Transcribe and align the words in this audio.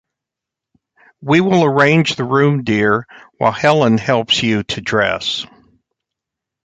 We 1.21 1.41
will 1.41 1.63
arrange 1.63 2.15
the 2.15 2.23
room, 2.23 2.63
dear, 2.63 3.05
while 3.37 3.51
Helene 3.51 3.99
helps 3.99 4.41
you 4.41 4.63
to 4.63 4.81
dress. 4.81 5.45